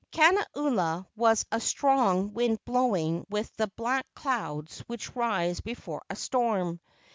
Kana 0.11 0.43
ula 0.57 1.05
was 1.15 1.45
a 1.51 1.59
strong 1.59 2.33
wind 2.33 2.65
blowing 2.65 3.23
with 3.29 3.55
the 3.57 3.67
black 3.67 4.07
clouds 4.15 4.79
which 4.87 5.15
rise 5.15 5.61
before 5.61 6.01
a 6.09 6.15
storm. 6.15 6.79